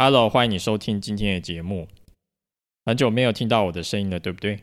[0.00, 1.88] Hello，欢迎你收听今天的节目。
[2.86, 4.60] 很久没有听到我的声音了，对不对？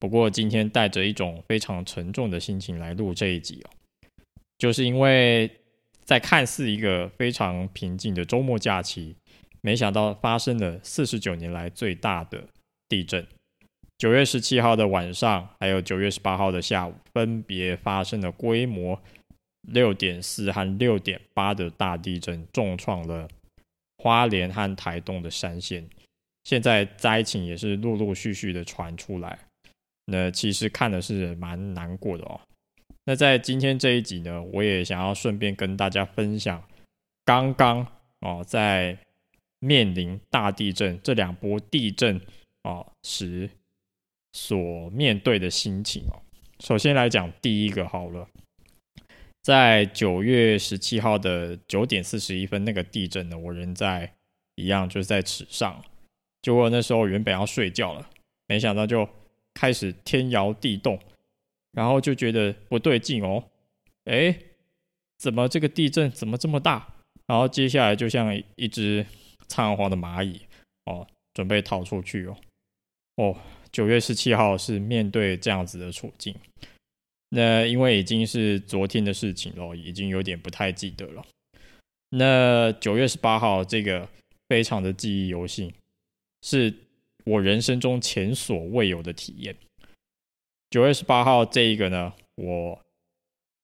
[0.00, 3.70] 不过今天带着一种非常沉重的心情来录这一集哦，
[4.58, 5.48] 就是因为
[6.02, 9.14] 在看似一个非常平静的周末假期，
[9.60, 12.48] 没想到发生了四十九年来最大的
[12.88, 13.24] 地震。
[13.96, 19.00] 九月十七号的晚上，还有九月十八号的下午，分别发生了规模
[19.62, 23.28] 六点四和六点八的大地震，重创了。
[24.06, 25.84] 花莲和台东的山线，
[26.44, 29.36] 现在灾情也是陆陆续续的传出来。
[30.04, 32.40] 那其实看的是蛮难过的哦。
[33.04, 36.62] 那在今天这一集呢，我也想要顺便跟大家分享
[37.24, 37.84] 刚刚
[38.20, 38.96] 哦在
[39.58, 42.20] 面临大地震这两波地震
[42.62, 43.50] 哦时
[44.34, 46.22] 所面对的心情哦。
[46.60, 48.28] 首先来讲第一个好了。
[49.46, 54.12] 在九月十七号的九点四十一分，那个地震呢，我人在
[54.56, 55.80] 一样就是在池上，
[56.42, 58.10] 结果那时候原本要睡觉了，
[58.48, 59.08] 没想到就
[59.54, 60.98] 开始天摇地动，
[61.70, 63.44] 然后就觉得不对劲哦，
[64.06, 64.36] 哎，
[65.16, 66.84] 怎么这个地震怎么这么大？
[67.28, 69.06] 然后接下来就像一只
[69.46, 70.40] 仓皇的蚂蚁
[70.86, 72.36] 哦，准备逃出去哦，
[73.14, 73.38] 哦，
[73.70, 76.34] 九月十七号是面对这样子的处境。
[77.28, 81.26] 那因为已经是昨天的事情了，已经有点不太记得了。
[82.10, 84.08] 那九月十八号这个
[84.48, 85.72] 非常的记忆犹新，
[86.42, 86.72] 是
[87.24, 89.56] 我人生中前所未有的体验。
[90.70, 92.80] 九月十八号这一个呢，我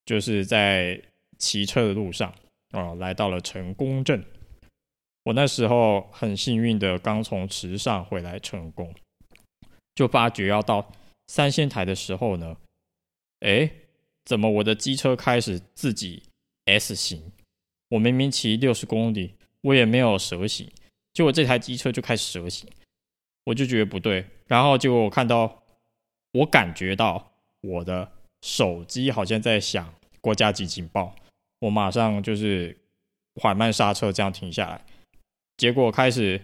[0.05, 1.01] 就是在
[1.39, 2.35] 骑车的路上
[2.73, 4.25] 啊，来到了成功镇。
[5.23, 8.93] 我那时候很幸运的刚从池上回来成功，
[9.95, 10.93] 就发觉要到
[11.29, 12.57] 三仙台的时候呢。
[13.43, 13.71] 哎，
[14.25, 16.23] 怎么我的机车开始自己
[16.67, 17.33] S 型？
[17.89, 20.71] 我明明骑六十公里，我也没有蛇形，
[21.13, 22.69] 结果这台机车就开始蛇形，
[23.45, 24.25] 我就觉得不对。
[24.47, 25.65] 然后结果我看到，
[26.33, 31.15] 我感觉到我的手机好像在响国家级警报，
[31.59, 32.79] 我马上就是
[33.35, 34.85] 缓慢刹车，这样停下来。
[35.57, 36.41] 结果开始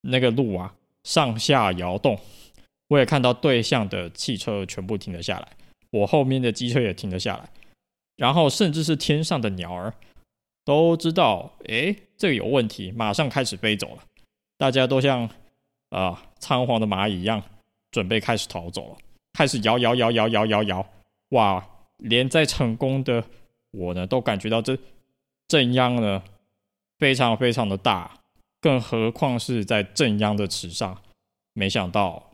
[0.00, 0.74] 那个路啊
[1.04, 2.18] 上下摇动，
[2.88, 5.56] 我也看到对向的汽车全部停了下来。
[5.90, 7.48] 我后面的机车也停了下来，
[8.16, 9.94] 然后甚至是天上的鸟儿
[10.64, 14.02] 都知道，哎，这个有问题，马上开始飞走了。
[14.58, 15.28] 大家都像
[15.90, 17.42] 啊仓皇的蚂蚁一样，
[17.90, 18.98] 准备开始逃走了，
[19.32, 20.86] 开始摇摇摇摇摇摇摇。
[21.30, 21.66] 哇，
[21.96, 23.24] 连在成功的
[23.70, 24.76] 我呢，都感觉到这
[25.46, 26.22] 正央呢
[26.98, 28.20] 非常非常的大，
[28.60, 31.00] 更何况是在正央的池上。
[31.54, 32.32] 没想到，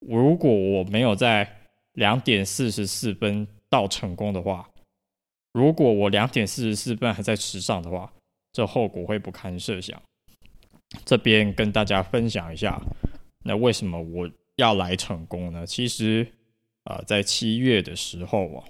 [0.00, 1.61] 如果我没有在
[1.94, 4.68] 两点四十四分到成功的话，
[5.52, 8.10] 如果我两点四十四分还在池上的话，
[8.52, 10.00] 这后果会不堪设想。
[11.04, 12.80] 这边跟大家分享一下，
[13.44, 15.66] 那为什么我要来成功呢？
[15.66, 16.26] 其实，
[16.84, 18.64] 啊，在七月的时候啊，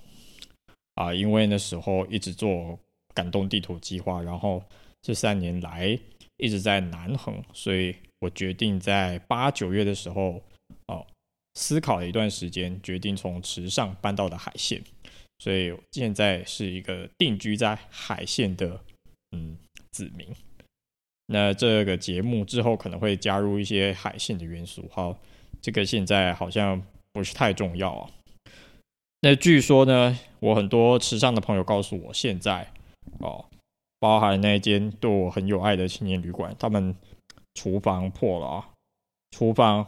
[0.94, 2.78] 啊，因为那时候一直做
[3.14, 4.62] 感动地图计划，然后
[5.00, 5.98] 这三年来
[6.38, 10.42] 一直在南横，所以我决定在八九月的时候，
[10.86, 11.06] 哦。
[11.54, 14.82] 思考了一段时间，决定从池上搬到了海线，
[15.38, 18.80] 所以现在是一个定居在海线的
[19.36, 19.58] 嗯
[19.90, 20.26] 子民。
[21.26, 25.18] 那这个节目之后可能会加入一些海线的元素，好，
[25.60, 28.10] 这个现在好像不是太重要啊。
[29.20, 32.72] 那据说呢，我很多池上的朋友告诉我，现在
[33.20, 33.44] 哦，
[34.00, 36.96] 包含那间对我很有爱的青年旅馆，他们
[37.54, 38.70] 厨房破了啊，
[39.30, 39.86] 厨房。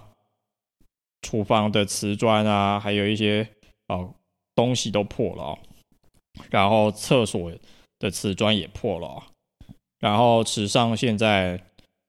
[1.25, 3.49] 厨房的瓷砖啊，还有一些
[3.89, 4.15] 哦
[4.55, 5.59] 东西都破了，
[6.51, 7.51] 然后厕所
[7.99, 9.25] 的瓷砖也破了，
[9.99, 11.65] 然后池上现在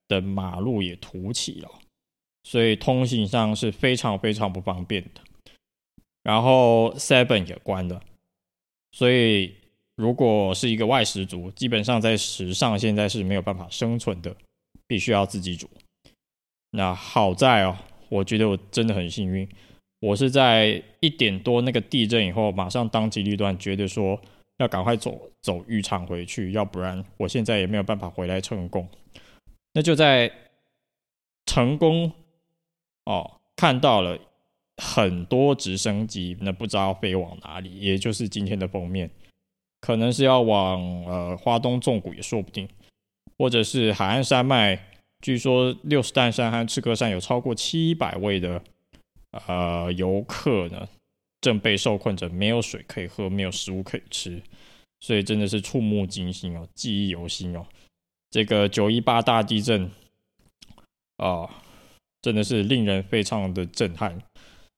[0.09, 1.71] 的马路也凸起了，
[2.43, 5.21] 所以通行上是非常非常不方便的。
[6.21, 8.03] 然后 Seven 也关了，
[8.91, 9.55] 所以
[9.95, 14.35] 如果是一个外食族，基本上在池上现在是没有办法生存的，
[14.85, 15.69] 必须要自己煮。
[16.71, 17.77] 那好在哦。
[18.09, 19.47] 我觉得我真的很幸运，
[19.99, 24.19] 我是在一点多那个地震以后，马上当机立断，觉得说
[24.57, 28.87] 要赶快走走浴场回去，要不然我现在也没有办法回来成功。
[29.73, 30.31] 那就在
[31.45, 32.11] 成功
[33.05, 34.17] 哦，看到了
[34.77, 39.09] 很多直升机，那不知道飞往哪里，也就是今天的封面，
[39.81, 42.69] 可能是要往呃花东纵谷也说不定，
[43.37, 44.79] 或者是海岸山脉。
[45.25, 48.61] 据说六十担山和赤科山有超过七百位的
[49.47, 50.87] 呃游客呢，
[51.41, 54.39] 正被受困着，没有水可以喝，没有食物可以吃，
[54.99, 57.65] 所以真的是触目惊心哦，记忆犹新哦。
[58.29, 59.89] 这个九一八大地震
[61.17, 61.49] 啊，
[62.21, 64.21] 真的是令人非常的震撼。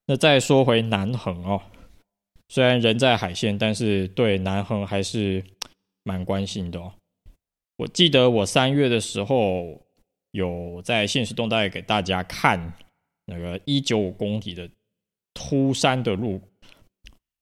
[0.05, 1.61] 那再说回南横哦，
[2.47, 5.43] 虽然人在海线，但是对南横还是
[6.03, 6.93] 蛮关心的哦。
[7.75, 9.81] 我记得我三月的时候
[10.37, 12.73] 有在现实动态给大家看
[13.25, 14.69] 那个一九五公里的
[15.33, 16.39] 秃山的路，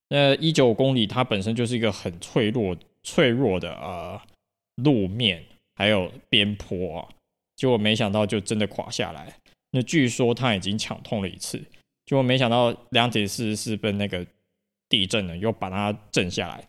[0.08, 4.20] 那一九五公里它本身就是一个很脆弱、脆弱的呃
[4.76, 5.44] 路面，
[5.74, 7.08] 还有边坡啊，
[7.54, 9.36] 结果没想到就真的垮下来。
[9.72, 11.58] 那据说他已经抢通了一次，
[12.06, 14.26] 结果没想到两点四十四分那个
[14.88, 16.64] 地震呢又把它震下来，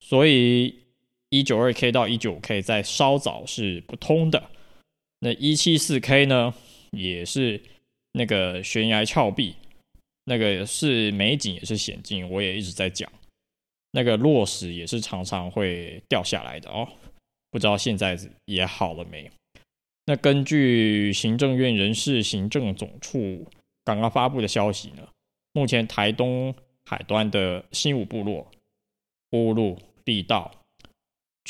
[0.00, 0.74] 所以。
[1.30, 4.50] 一九二 K 到一九 K 在稍早是不通的，
[5.20, 6.54] 那一七四 K 呢
[6.92, 7.60] 也是
[8.12, 9.54] 那个悬崖峭壁，
[10.24, 13.10] 那个是美景也是险境，我也一直在讲，
[13.92, 16.88] 那个落石也是常常会掉下来的哦，
[17.50, 19.30] 不知道现在也好了没？
[20.06, 23.46] 那根据行政院人事行政总处
[23.84, 25.08] 刚刚发布的消息呢，
[25.52, 26.54] 目前台东
[26.84, 28.50] 海端的新武部落
[29.32, 30.54] 乌路地道。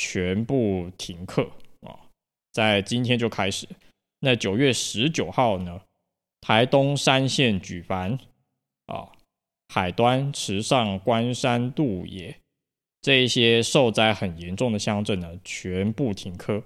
[0.01, 1.51] 全部停课，
[2.51, 3.67] 在今天就开始。
[4.19, 5.81] 那九月十九号呢，
[6.41, 8.17] 台东山县举凡
[8.85, 9.11] 啊，
[9.69, 12.39] 海端、池上、关山、渡野
[13.01, 16.63] 这一些受灾很严重的乡镇呢，全部停课。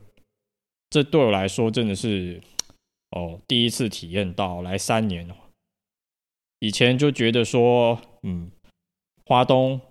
[0.90, 2.42] 这对我来说真的是
[3.12, 5.36] 哦，第一次体验到来三年哦。
[6.60, 8.52] 以前就觉得说，嗯，
[9.26, 9.82] 花东。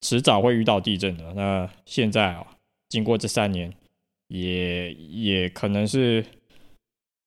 [0.00, 1.32] 迟早会遇到地震的。
[1.32, 2.58] 那现在啊，
[2.90, 3.74] 经过这三年，
[4.34, 6.24] 也也可能是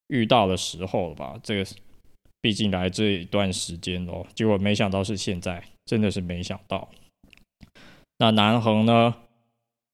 [0.07, 1.39] 遇到的时候了吧？
[1.41, 1.65] 这个
[2.41, 6.89] 毕竟来这一段时间哦，结果没想到是现在，真的是没想到。
[8.17, 9.15] 那南横呢，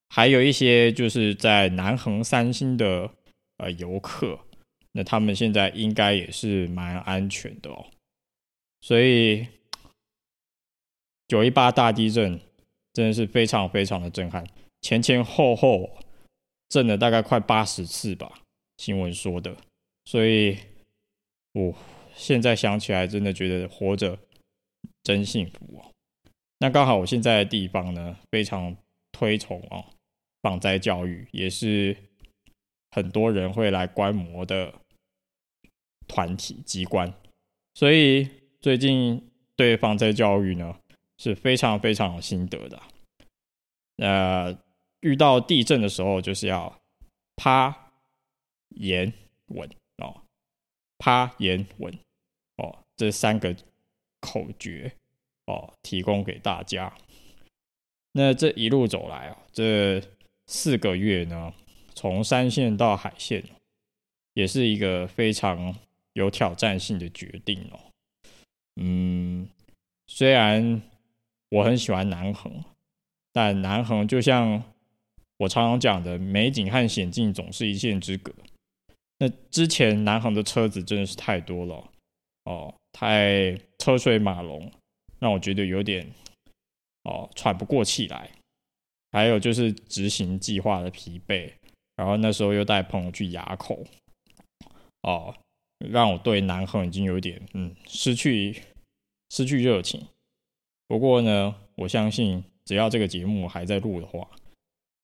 [0.10, 3.10] 还有一些就是在南横三星的
[3.58, 4.40] 呃游客，
[4.94, 7.86] 那他们现在应该也是蛮安全的哦。
[8.82, 9.48] 所以
[11.28, 12.40] 九一八大地震。
[12.96, 14.46] 真的是非常非常的震撼，
[14.82, 15.90] 前前后后
[16.74, 18.42] 震了大概快八十次吧，
[18.78, 19.56] 新闻说的。
[20.06, 20.58] 所以，
[21.52, 21.72] 我
[22.16, 24.18] 现在想起来，真的觉得活着
[25.04, 25.92] 真幸福哦。
[26.58, 28.76] 那刚好我现在的地方呢，非常
[29.12, 29.86] 推崇哦
[30.42, 31.96] 防灾教育，也是
[32.90, 34.74] 很多人会来观摩的
[36.08, 37.14] 团体机关，
[37.76, 38.28] 所以
[38.60, 40.80] 最近对防灾教育呢。
[41.20, 42.82] 是非常非常有心得的。
[43.98, 44.58] 呃，
[45.04, 46.82] 遇到地震的时候，就是要
[47.36, 47.92] 趴、
[48.70, 49.14] 延、
[49.48, 50.22] 稳哦，
[50.98, 51.94] 趴、延、稳
[52.58, 53.56] 哦，这三个
[54.20, 54.92] 口诀
[55.46, 56.92] 哦，提供给大家。
[58.14, 60.02] 那这一路走来啊，这
[60.48, 61.54] 四个月呢，
[61.94, 63.44] 从山线到海线，
[64.34, 65.76] 也是一个非常
[66.14, 67.80] 有挑战性的决定哦。
[68.78, 69.48] 嗯，
[70.08, 70.82] 虽然。
[71.54, 72.64] 我很喜欢南横，
[73.32, 74.64] 但南横就像
[75.38, 78.34] 我常常讲的，美景和险境总是一线之隔。
[79.20, 81.90] 那之前南航的车子真的是太多了，
[82.46, 84.72] 哦，太车水马龙，
[85.20, 86.08] 让我觉得有点
[87.04, 88.30] 哦喘不过气来。
[89.12, 91.52] 还有就是执行计划的疲惫，
[91.96, 93.86] 然后那时候又带朋友去垭口，
[95.04, 95.36] 哦，
[95.78, 98.64] 让我对南航已经有点嗯失去
[99.30, 100.08] 失去热情。
[100.88, 104.28] 不过呢，我相信只要这个节目还在录的话，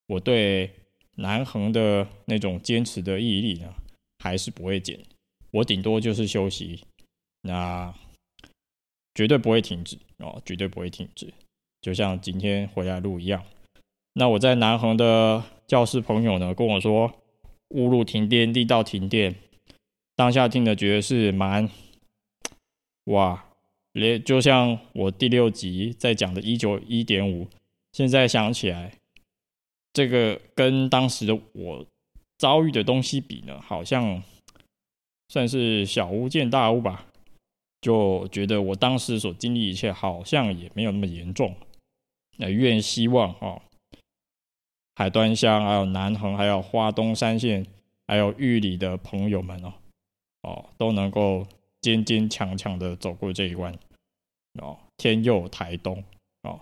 [0.09, 0.71] 我对
[1.17, 3.71] 南恒的那种坚持的毅力呢，
[4.17, 4.99] 还是不会减。
[5.51, 6.83] 我顶多就是休息，
[7.43, 7.93] 那
[9.13, 11.31] 绝对不会停止哦，绝对不会停止。
[11.79, 13.45] 就像今天回来录一样。
[14.13, 17.13] 那我在南恒的教室朋友呢跟我说，
[17.69, 19.35] 误路停电，地道停电，
[20.15, 21.69] 当下听的觉得是蛮
[23.05, 23.45] 哇。
[23.93, 27.47] 连就像我第六集在讲的“一九一点五”，
[27.93, 28.98] 现在想起来，
[29.93, 31.85] 这个跟当时的我
[32.37, 34.21] 遭遇的东西比呢，好像
[35.29, 37.05] 算是小巫见大巫吧。
[37.81, 41.55] 就觉得我当时所经历一切，好像也没有那么严重。
[42.37, 43.61] 那愿希望啊，
[44.95, 47.65] 海端乡、还有南横、还有花东三线、
[48.07, 49.73] 还有玉里的朋友们哦，
[50.43, 51.47] 哦，都能够。
[51.81, 53.73] 坚坚强强的走过这一关，
[54.61, 56.03] 哦，天佑台东，
[56.41, 56.59] 哦，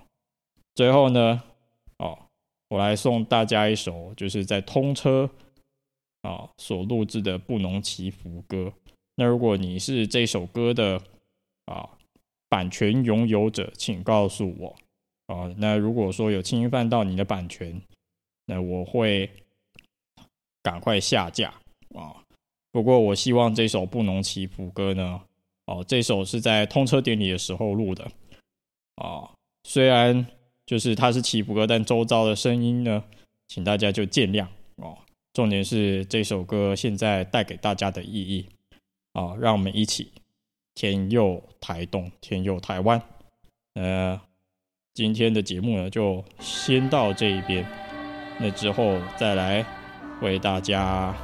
[0.75, 1.41] 最后呢，
[2.69, 5.29] 我来送大家一首就是在通车
[6.21, 8.73] 啊所录制的布农祈福歌。
[9.15, 11.01] 那如果你是这首歌的
[11.65, 11.89] 啊
[12.49, 14.75] 版权拥有者，请告诉我
[15.27, 15.53] 啊。
[15.57, 17.81] 那如果说有侵犯到你的版权，
[18.45, 19.29] 那我会
[20.61, 21.49] 赶快下架
[21.95, 22.23] 啊。
[22.71, 25.21] 不过我希望这首《布农祈福歌》呢，
[25.65, 28.03] 哦，这首是在通车典礼的时候录的
[28.95, 29.31] 啊。
[29.63, 30.27] 虽然
[30.67, 33.03] 就是它是起伏歌，但周遭的声音呢，
[33.47, 34.45] 请大家就见谅
[34.75, 34.95] 哦。
[35.33, 38.45] 重点是这首歌现在带给大家的意义
[39.13, 40.11] 啊，让我们一起
[40.75, 43.01] 天佑台东，天佑台湾。
[43.75, 44.19] 呃，
[44.93, 47.65] 今天的节目呢，就先到这一边，
[48.39, 49.65] 那之后再来
[50.21, 51.15] 为大家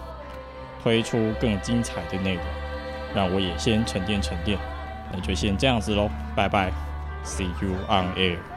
[0.81, 2.43] 推出更精彩的内容，
[3.13, 4.57] 让我也先沉淀沉淀。
[5.11, 6.71] 那就先这样子喽，拜拜
[7.25, 8.52] ，See you on air。